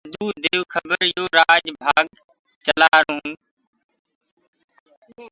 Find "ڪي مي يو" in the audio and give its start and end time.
1.01-1.13